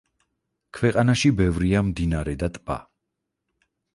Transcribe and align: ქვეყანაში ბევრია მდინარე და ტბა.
ქვეყანაში 0.77 1.31
ბევრია 1.41 1.85
მდინარე 1.89 2.35
და 2.45 2.51
ტბა. 2.57 2.81